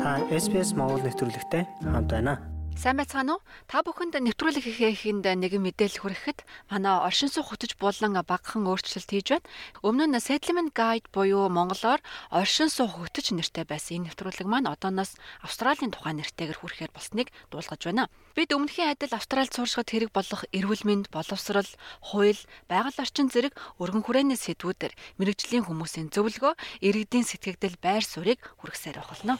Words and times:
Та 0.00 0.16
SBS 0.32 0.72
Монгол 0.80 1.04
нэвтрүүлэгтэй 1.04 1.68
хамт 1.84 2.08
байна. 2.08 2.40
Сайн 2.80 2.96
байцгаана 2.96 3.36
уу? 3.36 3.44
Та 3.68 3.84
бүхэнд 3.84 4.16
нэвтрүүлэг 4.16 4.64
хийхэд 4.64 5.28
нэгэн 5.28 5.60
мэдээлэл 5.60 6.00
хүрэхэд 6.00 6.48
манай 6.72 7.04
оршин 7.04 7.28
суух 7.28 7.52
хөтөж 7.52 7.76
буулан 7.76 8.16
багахан 8.24 8.64
өөрчлөлт 8.64 9.10
хийж 9.12 9.36
байна. 9.36 9.48
Өмнө 9.84 10.08
нь 10.08 10.16
Settlement 10.16 10.72
Guide 10.72 11.04
буюу 11.12 11.52
монголоор 11.52 12.00
оршин 12.32 12.72
суух 12.72 12.96
хөтөж 12.96 13.36
нэртэй 13.36 13.68
байсан 13.68 14.00
энэ 14.00 14.16
нэвтрүүлэг 14.16 14.48
маань 14.48 14.72
одооноос 14.72 15.20
Австралийн 15.44 15.92
тухайн 15.92 16.24
нэртэйгээр 16.24 16.56
хүрэхээр 16.56 16.96
болсныг 16.96 17.28
дуулгаж 17.52 17.84
байна. 17.84 18.08
Бид 18.32 18.56
өмнөхийн 18.56 18.96
адил 18.96 19.12
Австралид 19.12 19.52
сууршихад 19.52 19.92
хэрэг 19.92 20.10
болох 20.16 20.48
эрүүл 20.48 20.88
мэнд, 20.88 21.12
боловсрол, 21.12 21.68
хууль, 22.00 22.40
байгаль 22.64 22.96
орчин 22.96 23.28
зэрэг 23.28 23.52
өргөн 23.76 24.08
хүрээний 24.08 24.40
сэдвүүдээр 24.40 24.96
мэрэгжлийн 25.20 25.68
хүмүүсийн 25.68 26.08
зөвлөгөө, 26.14 26.56
иргэдийн 26.80 27.28
сэтгэгдэл, 27.28 27.76
байр 27.82 28.06
суурийг 28.06 28.40
хүргэсээр 28.62 29.04
байна. 29.04 29.36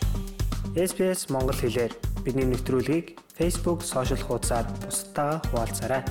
SBS 0.74 1.34
Монгол 1.34 1.58
хэлээр 1.58 1.90
бидний 2.22 2.46
нэвтрүүлгийг 2.46 3.18
Facebook 3.34 3.82
сошиал 3.82 4.22
хуудасаар 4.22 4.70
бусдаа 4.78 5.42
хуваалцаарай. 5.50 6.06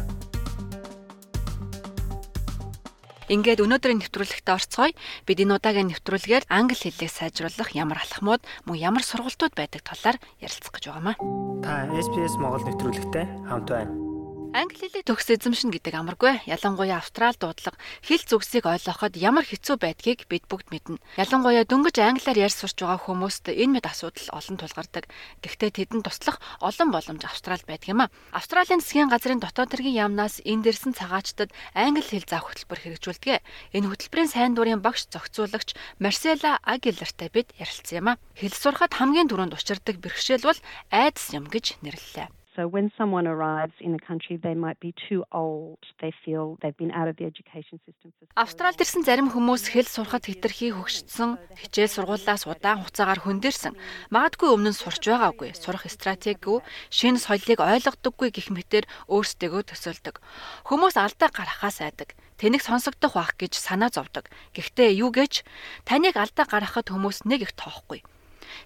Ингээд 3.31 3.63
өнөөдрийн 3.63 4.03
нэвтрүүлэгт 4.03 4.51
орцгоё. 4.51 4.91
Бид 5.23 5.39
энэ 5.39 5.55
удаагийн 5.55 5.95
нэвтрүүлгээр 5.95 6.51
англи 6.51 6.75
хэлийг 6.75 7.07
сайжруулах 7.07 7.71
ямар 7.71 8.03
алхмууд 8.03 8.43
мөн 8.67 8.75
ямар 8.75 9.05
сургалтууд 9.07 9.55
байдаг 9.55 9.79
талаар 9.85 10.17
ярилцах 10.43 10.75
гэж 10.75 10.91
байгаамаа. 10.91 11.15
Та 11.63 11.87
SBS 11.95 12.35
Монгол 12.35 12.67
нэвтрүүлэгтэй 12.67 13.25
хамт 13.47 13.69
байна. 13.71 14.08
Англи 14.49 14.89
хэлийг 14.89 15.05
төгс 15.05 15.29
эзэмшин 15.29 15.69
гэдэг 15.69 15.93
амаргүй. 15.93 16.41
Ялангуяа 16.49 16.97
Австрал 16.97 17.37
дуудлага 17.37 17.77
хэл 18.01 18.25
зүгсийг 18.25 18.65
ойлгоход 18.65 19.13
ямар 19.13 19.45
хэцүү 19.45 19.77
байдгийг 19.77 20.25
бид 20.25 20.49
бүгд 20.49 20.73
мэднэ. 20.73 20.97
Ялангуяа 21.21 21.69
дөнгөж 21.69 22.01
англиар 22.01 22.49
ярьж 22.49 22.57
сурч 22.57 22.81
байгаа 22.81 22.97
хүмүүст 22.97 23.45
энэ 23.45 23.77
мэд 23.77 23.85
асуудал 23.85 24.25
олон 24.33 24.57
тулгардаг. 24.57 25.05
Гэхдээ 25.45 25.93
тэдэнд 25.93 26.01
туслах 26.09 26.41
олон 26.65 26.89
боломж 26.89 27.21
Австралид 27.29 27.69
байдаг 27.69 27.93
юм 27.93 28.01
а. 28.01 28.11
Австралийн 28.33 28.81
засгийн 28.81 29.13
газрын 29.13 29.37
дотоод 29.37 29.69
хэргийн 29.69 30.09
яамнаас 30.09 30.41
энэ 30.41 30.65
дэрсэн 30.65 30.97
цагаачтад 30.97 31.53
англи 31.77 32.01
хэл 32.01 32.25
заах 32.25 32.49
хөтөлбөр 32.49 32.81
хэрэгжүүлдэг. 32.81 33.45
Энэ 33.77 33.85
хөтөлбөрийн 33.85 34.33
сайн 34.33 34.57
дурын 34.57 34.81
багш 34.81 35.05
зохицуулагч 35.13 35.77
Марсела 36.01 36.57
Агилертай 36.65 37.29
бид 37.29 37.53
ярилцсан 37.61 38.01
юм 38.01 38.07
а. 38.17 38.19
Хэл 38.33 38.57
сурахад 38.57 38.97
хамгийн 38.97 39.29
түрүүнд 39.29 39.53
учирдаг 39.53 40.01
бэрхшээл 40.01 40.49
бол 40.49 40.57
айдас 40.89 41.37
юм 41.37 41.45
гэж 41.45 41.77
нэрлэлээ. 41.85 42.38
So 42.59 42.67
when 42.67 42.91
someone 42.97 43.25
arrives 43.25 43.77
in 43.79 43.95
a 43.95 44.01
country 44.09 44.35
they 44.35 44.53
might 44.53 44.79
be 44.81 44.93
too 45.07 45.23
old. 45.31 45.79
They 46.01 46.11
feel 46.25 46.57
they've 46.61 46.75
been 46.75 46.91
out 46.91 47.07
of 47.07 47.15
the 47.15 47.23
education 47.23 47.79
system 47.87 48.11
for 48.19 48.27
Австралид 48.35 48.83
ирсэн 48.83 49.07
зарим 49.07 49.31
хүмүүс 49.31 49.71
хэл 49.71 49.87
сурахад 49.87 50.27
хэтэрхий 50.27 50.75
хөгжсөн, 50.75 51.39
хичээл 51.55 51.95
сургуулиас 51.95 52.43
удаан 52.51 52.83
хугацаагаар 52.83 53.23
хөндөрсөн. 53.23 53.79
Магадгүй 54.11 54.49
өмнө 54.51 54.75
нь 54.75 54.79
сурч 54.81 55.07
байгаагүй, 55.07 55.55
сурах 55.55 55.87
стратеггүй, 55.87 56.59
шинэ 56.91 57.23
соёлыг 57.23 57.63
ойлгодоггүй 57.63 58.29
гэх 58.35 58.51
мэтэр 58.51 58.83
өөрсдөө 59.07 59.63
төсөөлдөг. 59.71 60.19
Хүмүүс 60.67 60.99
алдаа 60.99 61.31
гаргахаас 61.31 61.79
айдаг 61.79 62.11
тэнэг 62.43 62.59
сонсогдох 62.59 63.15
байх 63.15 63.39
гэж 63.39 63.55
санаа 63.55 63.87
зовдөг. 63.87 64.27
Гэхдээ 64.51 64.99
юу 64.99 65.15
гэж 65.15 65.47
таныг 65.87 66.19
алдаа 66.19 66.43
гаргахад 66.43 66.91
хүмүүс 66.91 67.23
нэг 67.23 67.47
их 67.47 67.55
тоохгүй. 67.55 68.03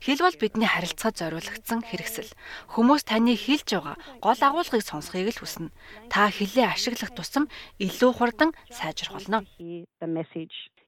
Хэл 0.03 0.23
бол 0.23 0.37
бидний 0.39 0.69
харилцаад 0.69 1.15
зориулагдсан 1.19 1.81
хэрэгсэл. 1.85 2.31
Хүмүүс 2.73 3.03
таны 3.07 3.35
хэлж 3.37 3.67
байгаа 3.75 3.95
гол 4.23 4.41
агуулгыг 4.41 4.83
сонсхийг 4.83 5.33
л 5.33 5.41
хүснэ. 5.41 5.73
Та 6.11 6.29
хэлээ 6.29 6.67
ашиглах 6.73 7.11
тусам 7.15 7.51
илүү 7.79 8.11
хурдан 8.15 8.51
сайжрах 8.69 9.17
болно. 9.17 9.43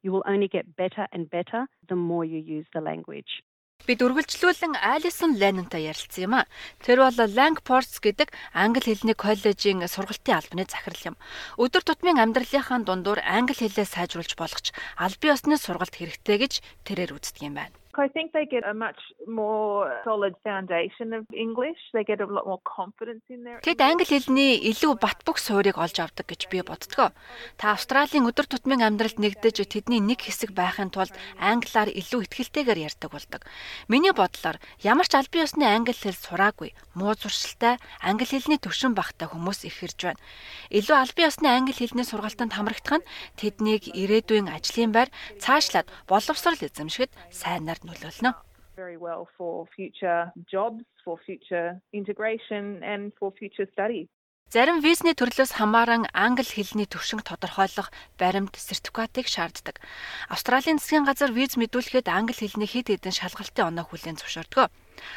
You 0.05 0.11
will 0.13 0.27
only 0.29 0.47
get 0.47 0.75
better 0.77 1.07
and 1.11 1.29
better 1.31 1.66
the 1.89 1.95
more 1.95 2.23
you 2.23 2.38
use 2.38 2.67
the 2.75 2.81
language. 2.81 3.41
Бид 3.83 4.01
үргэлжлүүлэн 4.01 4.79
Алисон 4.79 5.35
Леннонтой 5.38 5.91
ярилцсан 5.91 6.23
юм 6.25 6.33
а. 6.39 6.47
Тэр 6.81 7.03
бол 7.03 7.19
Langports 7.38 7.99
гэдэг 8.01 8.31
англи 8.55 8.81
хэлний 8.95 9.13
коллежийн 9.13 9.83
сургалтын 9.85 10.39
албаны 10.39 10.66
захирал 10.66 11.13
юм. 11.13 11.16
Өдөр 11.61 11.83
тутмын 11.85 12.17
амьдралынхаа 12.23 12.81
дундуур 12.81 13.19
англи 13.22 13.53
хэлээ 13.53 13.85
сайжруулж 13.85 14.33
болгоч 14.39 14.73
аль 14.97 15.19
бие 15.22 15.35
усны 15.35 15.59
сургалт 15.59 15.94
хэрэгтэй 15.94 16.38
гэж 16.41 16.53
тэрээр 16.88 17.13
үздэг 17.19 17.45
юм 17.45 17.59
байна. 17.59 17.75
I 17.97 18.07
think 18.09 18.33
they 18.33 18.45
get 18.45 18.63
a 18.67 18.73
much 18.73 19.00
more 19.28 20.01
solid 20.03 20.35
foundation 20.44 21.13
of 21.13 21.23
English. 21.31 21.79
They 21.94 22.03
get 22.03 22.19
a 22.19 22.25
lot 22.25 22.45
more 22.45 22.59
confidence 22.66 23.23
in 23.29 23.47
their 23.47 23.63
Тэд 23.63 23.79
англи 23.79 24.03
хэлний 24.03 24.59
илүү 24.75 25.00
бат 25.00 25.23
бөх 25.23 25.39
суурийг 25.39 25.79
олж 25.79 25.95
авдаг 26.03 26.28
гэж 26.28 26.51
би 26.51 26.59
боддгоо. 26.59 27.16
Та 27.56 27.72
Австралийн 27.72 28.28
өдөр 28.28 28.51
тутмын 28.51 28.83
амьдралд 28.83 29.16
нэгдэж 29.16 29.63
тэдний 29.72 30.03
нэг 30.03 30.28
хэсэг 30.28 30.51
байхын 30.51 30.91
тулд 30.91 31.16
англиар 31.39 31.88
илүү 31.88 32.28
ихтгэлтэйгээр 32.28 32.83
ярьдаг 32.91 33.09
болдог. 33.16 33.41
Миний 33.88 34.12
бодлоор 34.12 34.59
ямар 34.83 35.07
ч 35.07 35.16
аль 35.16 35.31
бие 35.31 35.47
усны 35.47 35.63
англи 35.63 35.95
хэл 35.95 36.19
сураагүй, 36.19 36.75
муу 37.00 37.16
зуршилтай 37.16 37.79
англи 38.03 38.27
хэлний 38.27 38.59
төвшин 38.59 38.91
багтай 38.91 39.31
хүмүүс 39.31 39.63
их 39.72 39.79
хэрж 39.79 40.12
байна. 40.12 40.22
Илүү 40.67 40.95
аль 41.00 41.16
бие 41.16 41.31
усны 41.31 41.47
англи 41.47 41.72
хэлний 41.72 42.03
сургалтанд 42.03 42.59
хамрагдах 42.59 43.00
нь 43.00 43.07
тэднийг 43.39 43.88
ирээдүйн 43.88 44.51
ажлын 44.51 44.91
байр 44.91 45.09
цаашлаад 45.39 45.88
боловсрал 46.12 46.59
эзэмшгэд 46.59 47.12
сайнаар 47.31 47.79
нөлөөлнө. 47.88 48.34
very 48.75 48.97
well 48.97 49.28
for 49.38 49.66
future 49.75 50.31
jobs, 50.51 50.84
for 51.03 51.18
future 51.25 51.79
integration 51.94 52.84
and 52.84 53.13
for 53.18 53.31
future 53.31 53.68
study. 53.72 54.09
Зарим 54.53 54.78
визний 54.79 55.18
төрлөөс 55.18 55.57
хамааран 55.57 56.06
англи 56.13 56.45
хэлний 56.45 56.85
төвшинг 56.85 57.25
тодорхойлох 57.25 57.90
баримт 58.19 58.53
сертификатыг 58.56 59.25
шаарддаг. 59.25 59.81
Австралийн 60.29 60.78
засгийн 60.78 61.03
газар 61.09 61.34
виз 61.34 61.57
мэдүүлэхэд 61.57 62.07
англи 62.13 62.38
хэлний 62.38 62.69
хэд 62.69 62.94
хэдэн 62.94 63.16
шалгалтын 63.19 63.74
оноо 63.74 63.90
хүлээн 63.90 64.22
зөвшөөрдөг. 64.22 64.69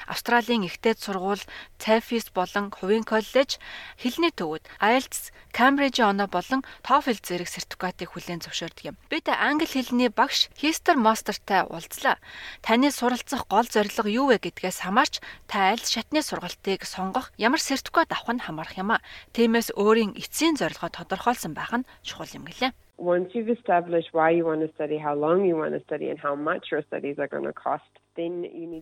Австралийн 0.06 0.66
ихтэй 0.66 0.94
сургууль 0.98 1.42
TAFE 1.78 2.20
болон 2.34 2.70
хувийн 2.70 3.04
коллеж 3.04 3.58
хэлний 3.96 4.32
төвөд 4.34 4.64
IELTS, 4.80 5.32
Cambridge-ийн 5.52 6.10
оноо 6.12 6.28
болон 6.28 6.60
TOEFL 6.86 7.18
зэрэг 7.18 7.48
сертификатыг 7.48 8.08
хүлээн 8.12 8.42
зөвшөөрдөг 8.44 8.84
юм. 8.90 8.96
Бид 9.10 9.26
англи 9.28 9.66
хэлний 9.66 10.10
багш 10.12 10.50
Hister 10.60 10.96
Master-тай 10.96 11.62
уулзлаа. 11.66 12.16
Таны 12.62 12.90
суралцах 12.92 13.48
гол 13.48 13.66
зорилго 13.66 14.08
юу 14.08 14.26
вэ 14.30 14.38
гэдгээс 14.38 14.84
хамаарч 14.84 15.20
та 15.50 15.72
аль 15.72 15.82
шатны 15.82 16.20
сургалтыг 16.22 16.84
сонгох, 16.84 17.32
ямар 17.38 17.60
сертификат 17.60 18.12
авах 18.12 18.34
нь 18.36 18.44
хамаарх 18.44 18.76
юм 18.76 18.94
а. 18.94 19.02
Тиймээс 19.34 19.74
өөрийн 19.74 20.14
эцсийн 20.14 20.54
зорилгоо 20.60 20.90
тодорхойлсон 20.92 21.52
байх 21.56 21.72
нь 21.74 21.88
чухал 22.06 22.30
юм 22.36 22.46
гэлээ 22.46 22.72
once 22.98 23.30
you've 23.32 23.48
established 23.48 24.10
why 24.12 24.28
you 24.30 24.44
want 24.44 24.60
to 24.60 24.70
study, 24.74 24.98
how 24.98 25.14
long 25.14 25.46
you 25.46 25.56
want 25.56 25.72
to 25.72 25.82
study, 25.84 26.10
and 26.10 26.18
how 26.18 26.34
much 26.34 26.66
your 26.72 26.82
studies 26.82 27.16
are 27.18 27.28
going 27.28 27.44
to 27.44 27.52
cost, 27.52 27.92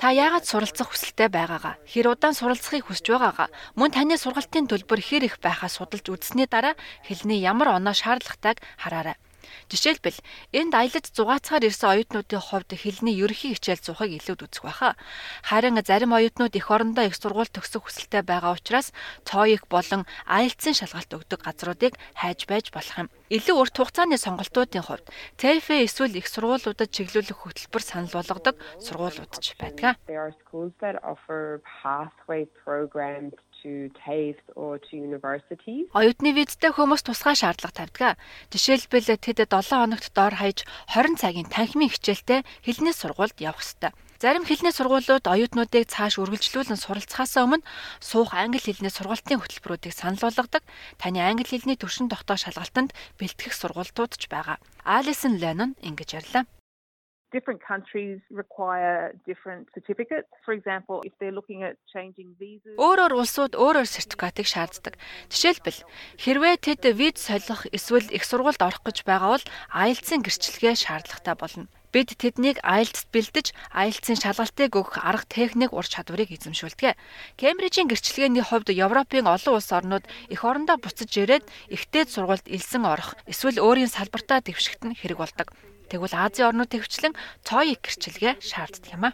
Та 0.00 0.08
яагаад 0.16 0.48
суралцах 0.48 0.96
хүсэлтэй 0.96 1.28
байгаагаа, 1.28 1.76
хэр 1.84 2.16
удаан 2.16 2.32
суралцахыг 2.32 2.88
хүсэж 2.88 3.12
байгаагаа, 3.12 3.48
мөн 3.76 3.92
таны 3.92 4.16
сургалтын 4.16 4.64
төлбөр 4.64 5.00
хэр 5.04 5.28
их 5.28 5.36
байхаа 5.44 5.68
судалж 5.68 6.08
үзсний 6.08 6.48
дараа 6.48 6.72
хэлний 7.04 7.44
ямар 7.44 7.76
оноо 7.76 7.92
шаардлагатайг 7.92 8.64
хараарай. 8.80 9.20
Жишээлбэл 9.70 10.18
энд 10.52 10.72
аялаж 10.74 11.06
зугаацгаар 11.10 11.64
ирсэн 11.66 11.90
оюутнуудын 11.94 12.42
хувьд 12.42 12.70
хэлний 12.76 13.16
ерөнхий 13.18 13.54
хичээл 13.54 13.82
зуухыг 13.82 14.10
илүүд 14.18 14.46
үзэх 14.46 14.62
байхаа. 14.66 14.94
Харин 15.42 15.80
зарим 15.82 16.12
оюутнууд 16.14 16.54
эх 16.54 16.68
орондоо 16.70 17.04
их 17.08 17.16
сургууль 17.18 17.50
төгсөх 17.50 17.86
хүсэлтэй 17.86 18.22
байгаа 18.26 18.54
учраас 18.58 18.94
TOEIC 19.26 19.66
болон 19.70 20.02
IELTS-ийн 20.26 20.78
шалгалт 20.78 21.10
өгдөг 21.16 21.40
газруудыг 21.42 21.94
хайж 22.14 22.46
байж 22.50 22.70
болох 22.70 22.96
юм. 23.06 23.08
Илүү 23.26 23.56
урт 23.58 23.74
хугацааны 23.74 24.18
сонголтуудын 24.22 24.86
хувьд 24.86 25.10
TOEFL 25.40 25.82
эсвэл 25.82 26.14
их 26.14 26.30
сургуулиудад 26.30 26.94
чиглүүлэх 26.94 27.42
хөтөлбөр 27.42 27.82
санал 27.82 28.14
болгодог 28.14 28.54
сургуулиуд 28.78 29.32
ч 29.42 29.58
байдаг. 29.58 29.98
There 30.06 30.22
are 30.22 30.34
schools 30.46 30.70
that 30.78 31.02
offer 31.02 31.58
pathway 31.82 32.46
programs 32.62 33.34
to 33.62 33.90
TAFE 34.04 34.42
or 34.54 34.78
to 34.78 34.92
university. 34.96 35.88
Оюутны 35.96 36.32
визтэй 36.36 36.72
хүмүүс 36.74 37.02
тусгай 37.06 37.36
шаардлага 37.38 37.86
тавьдаг. 37.86 38.18
Жишээлбэл 38.52 39.16
тэд 39.16 39.46
7 39.46 39.50
хоногт 39.50 40.12
доор 40.12 40.34
хаяж 40.36 40.64
20 40.92 41.20
цагийн 41.20 41.48
танхимын 41.48 41.92
хичээлтэй 41.92 42.44
хэлний 42.64 42.94
сургуульд 42.94 43.38
явах 43.40 43.64
ёстой. 43.64 43.92
Зарим 44.16 44.48
хэлний 44.48 44.72
сургуулиуд 44.72 45.28
оюутнуудыг 45.28 45.92
цааш 45.92 46.16
үргэлжлүүлэн 46.16 46.80
суралцахаас 46.80 47.36
өмнө 47.36 47.60
суух 48.00 48.32
англи 48.32 48.64
хэлний 48.64 48.88
сургалтын 48.88 49.44
хөтөлбөрүүдийг 49.44 49.92
санал 49.92 50.24
болгодог. 50.24 50.64
Таны 50.96 51.20
англи 51.20 51.44
хэлний 51.44 51.76
төвшин 51.76 52.08
тогтоох 52.08 52.40
шалгалтанд 52.40 52.96
бэлтгэх 53.20 53.52
сургуулиуд 53.52 54.16
ч 54.16 54.24
байгаа. 54.32 54.56
Алисон 54.88 55.36
Леннон 55.36 55.76
ингэж 55.84 56.16
ярьлаа. 56.16 56.48
Different 57.36 57.60
countries 57.70 58.18
require 58.42 59.12
different 59.30 59.68
certificates. 59.76 60.28
For 60.46 60.52
example, 60.58 60.96
if 61.08 61.12
they're 61.18 61.36
looking 61.38 61.60
at 61.68 61.74
changing 61.94 62.28
visas. 62.40 62.74
Өөрөөр 62.80 63.12
улсууд 63.20 63.52
өөрөөр 63.52 63.88
сертификатыг 63.94 64.46
шаарддаг. 64.48 64.94
Жишээлбэл 65.28 65.80
хэрвээ 66.22 66.54
тэд 66.64 66.82
виз 66.96 67.20
солих 67.20 67.68
эсвэл 67.76 68.08
их 68.16 68.24
сургуульд 68.24 68.62
орох 68.64 68.80
гэж 68.86 69.04
байгаа 69.04 69.30
бол 69.36 69.46
IELTS-ийн 69.84 70.24
гэрчлэгээ 70.24 70.74
шаардлагатай 70.80 71.36
болно. 71.36 71.68
Бид 71.94 72.12
тэднийг 72.18 72.58
IELTS 72.60 73.08
бэлдэж, 73.14 73.46
IELTS-ийн 73.72 74.20
шалгалтыг 74.20 74.72
өгөх 74.74 75.00
арга 75.00 75.24
техник 75.32 75.72
ур 75.72 75.86
чадварыг 75.86 76.28
эзэмшүүлдэг. 76.28 76.92
Кембрижийн 77.40 77.88
гэрчлэгээний 77.88 78.44
хувьд 78.44 78.68
Европын 78.74 79.30
олон 79.30 79.56
улс 79.56 79.70
орнууд 79.72 80.04
эх 80.28 80.40
орондоо 80.44 80.76
буцаж 80.76 81.08
ирээд 81.08 81.48
ихтэй 81.72 82.04
сургуульд 82.04 82.52
элсэн 82.52 82.84
орох, 82.84 83.16
эсвэл 83.30 83.62
өөрийн 83.64 83.88
салбартаа 83.88 84.44
дэвшигт 84.44 84.82
нь 84.84 84.98
хэрэг 84.98 85.16
болдог. 85.24 85.56
Тэгвэл 85.90 86.14
Азийн 86.18 86.48
орнууд 86.50 86.70
төвчлэн 86.74 87.14
TOEIC 87.46 87.80
гэрчилгээ 87.86 88.34
шаарддаг 88.42 88.90
юм 88.90 89.04
а. 89.06 89.10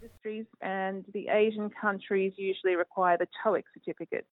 And 0.61 1.05
the 1.13 1.29
Asian 1.29 1.69
countries 1.69 2.33
usually 2.37 2.77
require 2.77 3.17
the 3.21 3.29
TOEIC 3.41 3.65
certificate. 3.77 4.27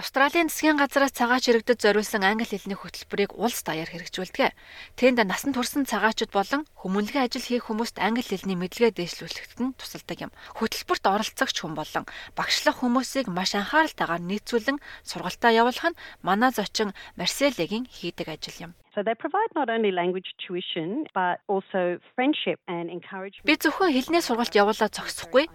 Австралийн 0.00 0.48
засгийн 0.48 0.80
газраас 0.80 1.12
цагаач 1.12 1.44
иргэдэд 1.52 1.84
зориулсан 1.84 2.24
англи 2.24 2.48
хэлний 2.48 2.78
хөтөлбөрийг 2.80 3.36
улс 3.36 3.60
даяар 3.60 3.92
хэрэгжүүлдэг. 3.92 4.56
Тэнд 4.96 5.20
насан 5.28 5.52
турсан 5.52 5.84
цагаачид 5.84 6.32
болон 6.32 6.64
хүмүүнлэгийн 6.80 7.28
ажил 7.28 7.44
хийх 7.44 7.68
хүмүүст 7.68 8.00
англи 8.00 8.24
хэлний 8.24 8.56
мэдлэгээ 8.56 8.96
дэвшлүүлэхэд 8.96 9.60
нь 9.60 9.76
тусалдаг 9.76 10.18
юм. 10.24 10.32
Хөтөлбөрт 10.56 11.04
оролцогч 11.04 11.56
хүн 11.60 11.76
болон 11.76 12.08
багшлах 12.32 12.80
хүмүүсийг 12.80 13.28
маш 13.28 13.52
анхааралтайгаар 13.52 14.24
нийцүүлэн 14.24 14.80
сургалтаа 15.04 15.52
явуулах 15.52 15.92
нь 15.92 16.00
манай 16.24 16.48
зочин 16.56 16.96
Марселегийн 17.20 17.84
хийдэг 17.84 18.32
ажил 18.32 18.72
юм. 18.72 18.72
So 18.94 19.04
they 19.04 19.14
provide 19.14 19.52
not 19.54 19.68
only 19.70 19.92
language 19.92 20.34
tuition 20.42 21.06
but 21.14 21.38
also 21.46 22.00
friendship 22.16 22.58
and 22.66 22.90
encouragement. 22.90 23.46
Би 23.46 23.54
зөвхөн 23.54 23.94
хэлний 23.94 24.24
сургалт 24.24 24.50
явуулаад 24.50 24.96
зогсохгүй 24.96 25.46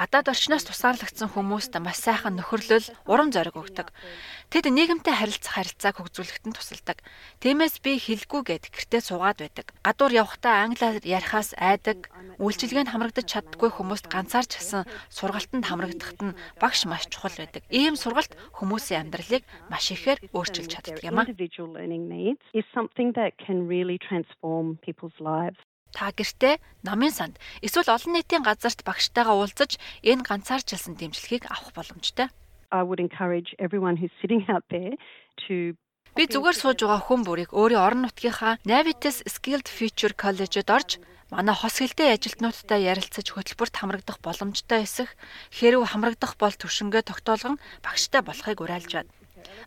гадаад 0.00 0.32
орчноос 0.32 0.64
тусгаарлагдсан 0.64 1.28
хүмүүст 1.28 1.76
маш 1.76 2.00
сайхан 2.00 2.40
нөхөрлөл, 2.40 2.88
урам 3.04 3.28
зориг 3.36 3.52
өгдөг. 3.52 3.92
Тэд 4.48 4.72
нийгэмтэй 4.72 5.12
харилцах 5.12 5.60
харилцааг 5.60 6.00
хөгжүүлэхэд 6.00 6.48
нь 6.48 6.56
тусалдаг. 6.56 7.04
Тиймээс 7.44 7.84
би 7.84 8.00
хэлгүйгээд 8.00 8.72
гэртээ 8.72 9.02
суугаад 9.04 9.44
байдаг. 9.44 9.76
Гадуур 9.84 10.12
явахдаа 10.16 10.64
англиар 10.64 11.04
ярихаас 11.04 11.52
айдаг, 11.60 12.08
үйлчилгээнд 12.40 12.96
хамрагдаж 12.96 13.28
чаддгүй 13.28 13.76
хүмүүст 13.76 14.08
ганцаарч 14.08 14.56
хасан 14.56 14.88
сургалтанд 15.12 15.68
хамрагдахад 15.68 16.20
нь 16.32 16.36
багш 16.56 16.88
маш 16.88 17.04
чухал 17.12 17.36
байдаг. 17.36 17.60
Ийм 17.68 17.92
сургалт 18.00 18.32
хүмүүсийн 18.56 19.04
амьдралыг 19.04 19.44
маш 19.68 19.92
ихээр 19.92 20.32
өөрчилж 20.32 20.80
чаддаг 20.80 21.04
юм 21.04 21.20
а. 21.20 21.28
Та 25.96 26.14
гэртээ 26.14 26.62
намын 26.86 27.12
санд 27.12 27.34
эсвэл 27.66 27.90
олон 27.90 28.12
нийтийн 28.14 28.46
газарт 28.46 28.86
багштайгаа 28.86 29.36
уулзаж 29.36 29.76
энэ 30.06 30.26
ганцаарчилсан 30.26 30.94
дэмжлэгийг 30.96 31.50
авах 31.50 31.74
боломжтой. 31.74 32.28
I 32.70 32.82
would 32.86 33.00
encourage 33.02 33.50
everyone 33.58 33.96
who's 33.98 34.14
sitting 34.22 34.46
out 34.46 34.64
there 34.70 34.94
to 35.46 35.74
Би 36.18 36.26
зүгээр 36.26 36.56
сууж 36.58 36.78
байгаа 36.82 37.02
хүн 37.06 37.22
бүрийг 37.22 37.50
өөрийн 37.54 37.84
орон 37.86 38.02
нутгийнхаа 38.02 38.58
Navitas 38.66 39.22
Skilled 39.30 39.68
Future 39.70 40.14
College-д 40.22 40.66
орж 40.66 40.98
манай 41.30 41.54
хос 41.54 41.78
хэлтэй 41.78 42.18
ажилтнуудтай 42.18 42.82
ярилцаж 42.90 43.26
хөтөлбөрт 43.30 43.74
хамрагдах 43.78 44.18
боломжтой 44.18 44.82
эсэх 44.82 45.14
хэрв 45.54 45.86
хамрагдах 45.86 46.34
бол 46.34 46.50
төвшөнгөө 46.50 47.02
тогтоолгон 47.06 47.62
багштай 47.86 48.26
болохыг 48.26 48.58
уриалж 48.58 48.90
байна. 48.90 49.14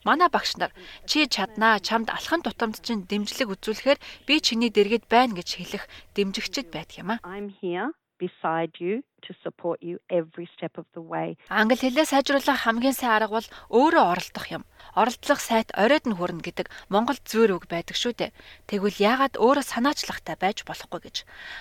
Манай 0.07 0.29
багш 0.29 0.57
нар 0.59 0.71
чи 1.09 1.27
чаднаа 1.27 1.79
чамд 1.79 2.09
алхан 2.09 2.41
тутамд 2.43 2.81
чинь 2.85 3.07
дэмжлэг 3.09 3.49
үзүүлэхээр 3.53 3.99
би 4.27 4.33
чиний 4.39 4.71
дэргэд 4.73 5.05
байна 5.09 5.37
гэж 5.39 5.49
хэлэх 5.57 5.83
дэмжигчд 6.15 6.67
байдаг 6.73 6.97
юм 7.01 7.09
а. 7.13 7.21
I'm 7.23 7.49
here 7.49 7.91
beside 8.23 8.73
you 8.79 9.03
to 9.25 9.31
support 9.43 9.79
you 9.81 9.99
every 10.09 10.47
step 10.55 10.73
of 10.77 10.85
the 10.95 11.03
way. 11.13 11.35
Англи 11.49 11.75
хэлээ 11.75 12.05
сайжруулах 12.07 12.59
хамгийн 12.63 12.95
сайн 12.95 13.13
арга 13.17 13.39
бол 13.39 13.49
өөрөө 13.79 14.05
оролдох 14.13 14.47
юм. 14.51 14.63
Оролдлого 14.95 15.41
сайт 15.41 15.69
оройд 15.75 16.05
нь 16.07 16.17
хүрнэ 16.17 16.43
гэдэг 16.43 16.67
Монгол 16.93 17.19
зүйр 17.23 17.57
үг 17.57 17.65
байдаг 17.67 17.95
шүү 17.99 18.13
дээ. 18.19 18.35
Тэгвэл 18.69 18.99
яагаад 18.99 19.35
өөрөө 19.39 19.65
санаачлахтай 19.65 20.35
байж 20.39 20.57
болохгүй 20.67 20.99
гэж. 21.03 21.15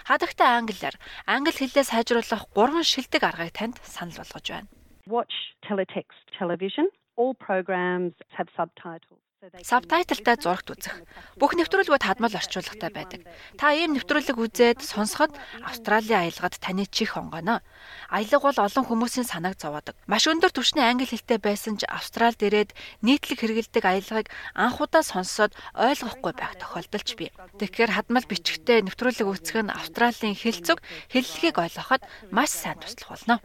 Хадагтай 0.09 0.49
англиар 0.59 0.97
англи 1.27 1.55
хэлээ 1.55 1.87
сайжруулах 1.87 2.43
гурван 2.55 2.87
шилдэг 2.87 3.23
аргыг 3.23 3.55
танд 3.55 3.77
санал 3.87 4.19
болгож 4.21 4.47
байна. 4.51 4.69
Watch 5.07 5.35
teletext 5.67 6.27
television. 6.39 6.87
All 7.17 7.35
programs 7.35 8.15
have 8.37 8.49
subtitles. 8.57 9.21
Сабтайтлтай 9.67 10.39
зурагт 10.39 10.71
үзэх. 10.71 11.03
Бүх 11.35 11.59
нэвтрүүлгүүд 11.59 12.07
хадмал 12.07 12.31
орчуулгатай 12.31 12.91
байдаг. 12.95 13.27
Та 13.59 13.75
ийм 13.75 13.99
нэвтрүүлэг 13.99 14.39
үзээд 14.39 14.87
сонсоход 14.87 15.35
Австралийн 15.67 16.31
аялгад 16.31 16.63
таны 16.63 16.87
чих 16.87 17.19
онгоно. 17.19 17.59
Аялга 18.07 18.39
бол 18.39 18.63
олон 18.63 18.87
хүмүүсийн 18.87 19.27
санааг 19.27 19.59
зовоодог. 19.59 19.99
Маш 20.07 20.31
өндөр 20.31 20.55
түвшний 20.55 20.87
англи 20.87 21.11
хэлтэй 21.11 21.43
байсан 21.43 21.75
ч 21.75 21.91
Австралид 21.91 22.39
ирээд 22.39 22.71
нийтлэг 23.03 23.43
хэрэгэлдэг 23.43 23.83
аялгыг 23.83 24.31
анхудаа 24.55 25.03
сонсоод 25.03 25.59
ойлгохгүй 25.75 26.33
байх 26.39 26.55
тохиолдолч 26.63 27.19
бий. 27.19 27.35
Тэгэхээр 27.59 27.99
хадмал 27.99 28.23
бичгтээ 28.31 28.87
нэвтрүүлэг 28.87 29.27
үзэх 29.27 29.59
нь 29.59 29.75
Австралийн 29.75 30.39
хэлцэг 30.39 30.79
хэллэгийг 31.11 31.59
ойлгоход 31.59 32.07
маш 32.31 32.55
сайн 32.55 32.79
туслах 32.79 33.19
болно. 33.19 33.43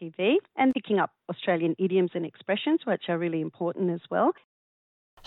TV 0.00 0.38
and 0.56 0.72
picking 0.72 0.98
up 0.98 1.10
Australian 1.28 1.76
idioms 1.78 2.12
and 2.14 2.24
expressions, 2.24 2.80
which 2.86 3.04
are 3.08 3.18
really 3.18 3.40
important 3.40 3.90
as 3.90 4.00
well. 4.10 4.32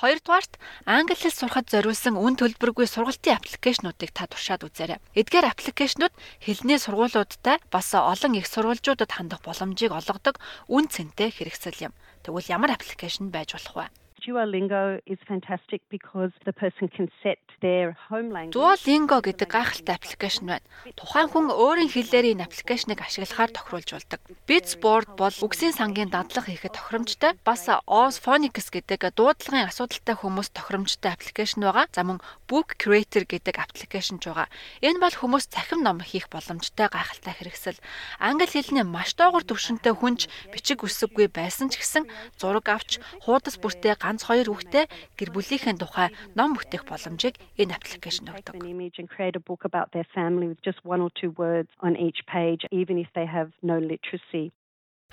Хоёрдугаарт 0.01 0.57
англи 0.89 1.13
хэл 1.13 1.37
сурахад 1.37 1.69
зориулсан 1.69 2.17
үн 2.17 2.33
төлбөргүй 2.33 2.89
сургалтын 2.89 3.37
аппликейшнуудыг 3.37 4.09
та 4.09 4.25
туршаад 4.25 4.65
үзээрэй. 4.65 4.97
Эдгээр 5.13 5.53
аппликейшнууд 5.53 6.13
хэлний 6.41 6.81
сургуулиудтай 6.81 7.61
бас 7.69 7.93
олон 7.93 8.33
их 8.33 8.49
сурвалжуудад 8.49 9.13
хандах 9.13 9.45
боломжийг 9.45 9.93
олгодог 9.93 10.41
үн 10.65 10.89
цэнтэй 10.89 11.29
хэрэгсэл 11.29 11.93
юм. 11.93 11.93
Тэгвэл 12.25 12.49
ямар 12.49 12.73
аппликейшн 12.73 13.29
байж 13.29 13.53
болох 13.53 13.75
вэ? 13.77 14.02
Duolingo 14.23 15.01
is 15.05 15.17
fantastic 15.27 15.81
because 15.89 16.31
the 16.45 16.53
person 16.53 16.87
can 16.87 17.11
set 17.21 17.39
their 17.59 17.91
home 18.07 18.31
language. 18.31 18.55
Duolingo 18.55 19.19
гэдэг 19.19 19.51
гайхалтай 19.51 19.99
аппликейшн 19.99 20.47
байна. 20.47 20.67
Тухайн 20.95 21.27
хүн 21.27 21.51
өөрийн 21.51 21.91
хэлээр 21.91 22.31
энэ 22.31 22.47
аппликейшнийг 22.47 23.03
ашиглахаар 23.03 23.51
тохируулж 23.51 23.89
болдог. 23.91 24.19
Beatsboard 24.47 25.19
бол 25.19 25.35
үгсийн 25.43 25.75
сангийн 25.75 26.07
дадлага 26.07 26.47
хийхэд 26.47 26.71
тохиромжтой. 26.71 27.35
Бас 27.43 27.67
Oz 27.83 28.23
Phonics 28.23 28.71
гэдэг 28.71 29.11
дуудлагын 29.11 29.67
асуудалтай 29.67 30.15
хүмүүс 30.15 30.55
тохиромжтой 30.55 31.11
аппликейшн 31.19 31.59
байгаа. 31.59 31.91
За 31.91 32.07
мөн 32.07 32.23
Book 32.47 32.79
Creator 32.79 33.27
гэдэг 33.27 33.59
аппликейшн 33.59 34.23
ч 34.23 34.31
байгаа. 34.31 34.47
Энэ 34.79 35.03
бол 35.03 35.11
хүмүүс 35.11 35.51
цахим 35.51 35.83
ном 35.83 35.99
хийх 35.99 36.31
боломжтой 36.31 36.87
гайхалтай 36.87 37.35
хэрэгсэл. 37.35 37.83
Англи 38.23 38.47
хэлний 38.47 38.87
маш 38.87 39.19
доогуур 39.19 39.43
түвшинтэй 39.43 39.91
хүнч 39.91 40.31
бичиг 40.47 40.87
үсэггүй 40.87 41.27
байсан 41.27 41.67
ч 41.67 41.83
гэсэн 41.83 42.07
зураг 42.39 42.71
авч 42.71 43.03
хуудас 43.27 43.59
бүртээ 43.59 43.99
ганц 44.13 44.29
хоёр 44.29 44.47
хүүхдээ 44.53 44.85
гэр 45.17 45.29
бүлийнхээ 45.33 45.81
тухай 45.81 46.13
ном 46.37 46.53
бүтээх 46.53 46.85
боломжийг 46.85 47.41
энэ 47.57 47.73
аппликейшн 47.73 48.29
өгдөг. 48.29 48.53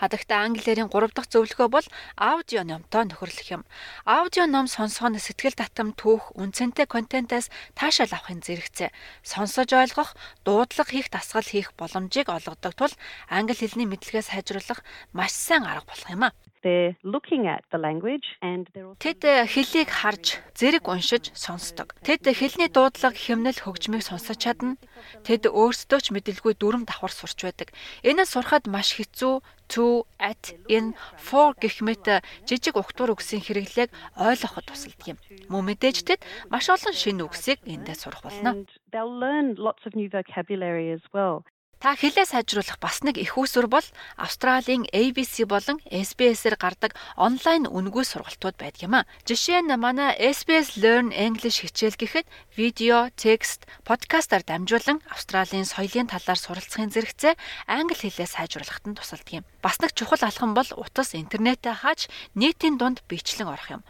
Хадагта 0.00 0.40
англиэрийн 0.44 0.88
3 0.88 1.12
дахь 1.12 1.28
зөвлөгөө 1.28 1.68
бол 1.68 1.86
аудио 2.16 2.64
номтой 2.64 3.04
нөхөрлөх 3.04 3.48
юм. 3.52 3.62
Аудио 4.08 4.48
ном 4.48 4.64
сонсох 4.64 5.12
нь 5.12 5.20
сэтгэл 5.20 5.60
татам 5.60 5.92
түүх, 5.92 6.32
үнцэнтэй 6.40 6.88
контентаас 6.88 7.52
таашаал 7.76 8.16
авахын 8.16 8.40
зэрэгцээ. 8.40 8.88
Сонсож 9.20 9.68
ойлгох, 9.76 10.16
дуудлага 10.40 10.88
хийх 10.88 11.12
дасгал 11.12 11.44
хийх 11.44 11.76
боломжийг 11.76 12.32
олгодог 12.32 12.72
тул 12.80 12.94
англи 13.28 13.52
хэлний 13.60 13.88
мэдлэгээ 13.92 14.24
сайжруулах 14.24 14.80
маш 15.12 15.36
сайн 15.36 15.68
арга 15.68 15.92
болох 15.92 16.08
юм 16.08 16.24
а. 16.24 16.32
They're 16.62 16.96
looking 17.02 17.46
at 17.48 17.64
the 17.72 17.78
language 17.78 18.36
and 18.42 18.68
they're 18.74 18.88
also 18.92 19.00
Тэд 19.00 19.24
хэлийг 19.24 19.88
харж, 19.88 20.44
зэрэг 20.52 20.84
уншиж 20.84 21.32
сонсдог. 21.32 21.96
Тэд 22.04 22.28
хэлний 22.28 22.68
дуудлага, 22.68 23.16
хэмнэл, 23.16 23.64
хөгжмийг 23.64 24.04
сонсож 24.04 24.36
чадна. 24.36 24.76
Тэд 25.24 25.48
өөрсдөө 25.48 26.00
ч 26.04 26.06
мэдэлгүй 26.12 26.60
дүрм 26.60 26.84
давхар 26.84 27.12
сурч 27.16 27.48
байдаг. 27.48 27.72
Энэ 28.04 28.28
сурахад 28.28 28.68
маш 28.68 28.92
хэцүү 28.92 29.40
to 29.70 30.04
at 30.18 30.52
in 30.68 30.92
for 31.16 31.54
гэх 31.56 31.80
мэт 31.80 32.04
жижиг 32.44 32.76
ухтуур 32.76 33.14
үгсийн 33.14 33.40
хэрэглээг 33.40 33.90
ойлгоход 34.18 34.66
тусалдаг 34.66 35.16
юм. 35.16 35.18
Мөн 35.48 35.64
мэдээж 35.70 36.04
тэд 36.04 36.20
маш 36.50 36.66
олон 36.68 36.92
шинэ 36.92 37.24
үгсийг 37.24 37.62
эндээ 37.64 37.96
сурах 37.96 38.20
болно. 38.26 38.66
they'll 38.92 39.14
learn 39.24 39.54
lots 39.54 39.86
of 39.86 39.94
new 39.94 40.10
vocabulary 40.10 40.90
as 40.90 41.00
well. 41.14 41.46
Та 41.80 41.96
хэлээ 41.96 42.28
сайжруулах 42.28 42.76
бас 42.76 43.00
нэг 43.00 43.16
их 43.16 43.40
усүр 43.40 43.64
бол 43.64 43.80
Австралийн 44.20 44.84
ABC 44.92 45.48
болон 45.48 45.80
SBS-ээр 45.88 46.60
гардаг 46.60 46.92
онлайн 47.16 47.64
үнгүй 47.64 48.04
сургалтууд 48.04 48.60
байдаг 48.60 48.84
юм 48.84 49.00
а. 49.00 49.08
Жишээ 49.24 49.64
нь 49.64 49.72
манай 49.80 50.12
SBS 50.12 50.76
Learn 50.76 51.08
English 51.08 51.64
хичээл 51.64 51.96
гэхэд 51.96 52.28
видео, 52.52 53.08
текст, 53.16 53.64
подкастаар 53.88 54.44
дамжуулан 54.44 55.00
Австралийн 55.08 55.64
соёлын 55.64 56.12
талаар 56.12 56.36
суралцахын 56.36 56.92
зэрэгцээ 56.92 57.40
англи 57.64 57.96
хэлээ 57.96 58.28
сайжруулахад 58.28 58.84
нь 58.84 58.98
тусалдаг 59.00 59.40
юм. 59.40 59.48
Бас 59.60 59.76
нэг 59.80 59.92
чухал 59.92 60.24
алхам 60.24 60.56
бол 60.56 60.66
утас 60.76 61.12
интернетээ 61.12 61.84
хааж 61.84 62.08
нийтийн 62.32 62.80
дунд 62.80 63.04
бичлэн 63.04 63.52
орох 63.52 63.68
юм. 63.68 63.82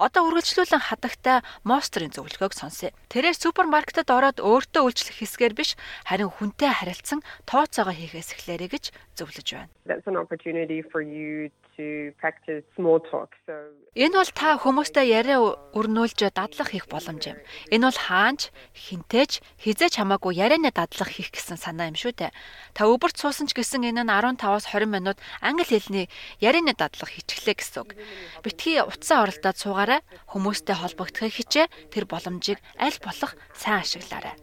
Одоо 0.00 0.24
үргэлжлүүлэн 0.32 0.88
хадагтай 0.88 1.44
Monster-ийн 1.68 2.16
зөвлөгөөг 2.16 2.56
сонсъё. 2.56 2.96
Тэрээр 3.12 3.36
супермаркетад 3.36 4.08
ороод 4.08 4.40
өөртөө 4.40 4.82
үйлчлэх 4.88 5.20
хэсгээр 5.20 5.52
биш 5.52 5.76
харин 6.08 6.32
хүнтэй 6.32 6.72
харилцсан 6.72 7.20
тооцоогоо 7.44 7.92
хийхээс 7.92 8.40
эхлээрэй 8.40 8.68
гэж 8.72 8.84
зөвлөж 9.20 9.48
байна. 9.52 9.72
That's 9.84 10.08
an 10.08 10.16
opportunity 10.16 10.80
for 10.80 11.04
you 11.04 11.52
to 11.78 12.12
practice 12.20 12.64
small 12.76 12.98
talk. 13.10 13.30
So 13.46 13.54
Энэ 13.98 14.14
бол 14.14 14.30
та 14.30 14.58
хүмүүстэй 14.62 15.10
яриа 15.10 15.38
өрнүүлж 15.74 16.30
дадлах 16.30 16.70
хийх 16.70 16.86
боломж 16.86 17.34
юм. 17.34 17.38
Энэ 17.74 17.90
бол 17.90 17.98
хаанч, 17.98 18.54
хинтээж, 18.74 19.42
хизээч 19.58 19.98
хамаагүй 19.98 20.38
ярианы 20.38 20.70
дадлах 20.70 21.10
хийх 21.10 21.34
гэсэн 21.34 21.58
санаа 21.58 21.90
юм 21.90 21.98
шүү 21.98 22.14
дээ. 22.14 22.30
Та 22.78 22.86
өвөрт 22.86 23.18
суусан 23.18 23.50
ч 23.50 23.58
гэсэн 23.58 23.90
энэ 23.90 24.06
нь 24.06 24.12
15-аас 24.12 24.70
20 24.70 24.86
минут 24.86 25.18
англи 25.42 25.66
хэлний 25.66 26.06
ярианы 26.38 26.78
дадлах 26.78 27.10
хийчихлээ 27.10 27.56
гэсэн 27.58 27.78
үг. 27.82 27.90
Битгий 28.46 28.78
утсаа 28.78 29.26
оролдоод 29.26 29.58
суугаарай. 29.58 30.00
Хүмүүстэй 30.30 30.78
холбогдохыг 30.78 31.34
хичээ. 31.34 31.66
Тэр 31.90 32.04
боломжийг 32.06 32.62
аль 32.78 32.98
болох 33.02 33.34
сайн 33.54 33.82
ашиглаарай. 33.82 34.38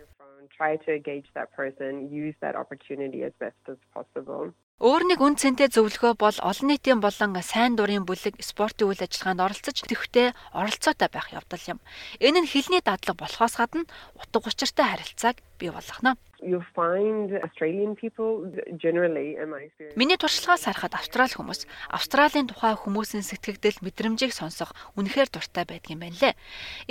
try 0.55 0.77
to 0.77 0.95
engage 0.95 1.27
that 1.35 1.51
person, 1.51 2.07
use 2.09 2.33
that 2.39 2.55
opportunity 2.55 3.23
as 3.23 3.33
best 3.43 3.59
as 3.67 3.75
possible. 3.93 4.55
Өөр 4.75 5.07
нэг 5.07 5.23
үн 5.23 5.39
цэнтэй 5.39 5.71
зөвлөгөө 5.71 6.19
бол 6.19 6.35
олон 6.43 6.67
нийтийн 6.67 6.99
болон 6.99 7.31
сайн 7.39 7.79
дурын 7.79 8.03
бүлэг 8.03 8.35
спортын 8.43 8.91
үйл 8.91 8.99
ажиллагаанд 9.07 9.39
оролцож 9.39 9.77
тэвхтэй 9.87 10.35
оролцоотой 10.51 11.07
байх 11.15 11.31
явдал 11.31 11.63
юм. 11.71 11.79
Энэ 12.19 12.43
нь 12.43 12.51
хилний 12.51 12.83
дадлаг 12.83 13.15
болохоос 13.15 13.55
гадна 13.55 13.87
утга 14.19 14.43
учиртай 14.43 14.83
харилцааг 14.83 15.39
бий 15.55 15.71
болгоно. 15.71 16.19
You 16.41 16.61
find 16.75 17.31
Australian 17.43 17.95
people 17.95 18.51
generally 18.77 19.37
in 19.39 19.49
my 19.49 19.67
experience. 19.67 19.95
Миний 19.95 20.17
туршлагаас 20.17 20.67
харахад 20.67 20.93
Австрали 20.95 21.31
хүмүүс 21.31 21.63
Австралийн 21.89 22.47
тухай 22.51 22.75
хүмүүсийн 22.75 23.23
сэтгэгдэл 23.23 23.79
мэдрэмжийг 23.81 24.35
сонсох 24.35 24.75
үнэхээр 24.99 25.31
дуртай 25.31 25.63
байдаг 25.63 25.91
юм 25.95 26.03
байна 26.03 26.19
лээ. 26.19 26.35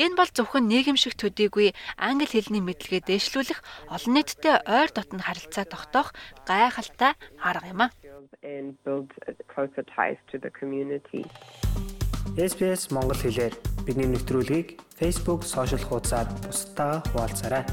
Энэ 0.00 0.16
бол 0.16 0.30
зөвхөн 0.32 0.64
нийгэмшиг 0.64 1.14
төдийгүй 1.20 1.76
англи 2.00 2.26
хэлний 2.26 2.64
мэдлэгээ 2.64 3.04
дээшлүүлэх 3.04 3.60
олон 3.92 4.12
нийттэй 4.16 4.64
ойр 4.64 4.90
дотн 4.90 5.20
харилцаа 5.20 5.64
тогтоох 5.68 6.16
гайхалтай 6.48 7.12
арга 7.38 7.68
юм 7.68 7.82
а. 7.84 7.90
and 8.42 8.76
build 8.84 9.10
closer 9.48 9.84
ties 9.96 10.16
to 10.30 10.38
the 10.38 10.50
community. 10.60 11.24
SBS 12.36 12.90
Монгол 12.90 13.20
хэлээр 13.20 13.54
бидний 13.86 14.08
нэвтрүүлгийг 14.08 14.80
Facebook 15.00 15.44
сошиал 15.44 15.84
хуудасаар 15.84 16.28
бусдаа 16.44 17.04
хуваалцаарай. 17.12 17.64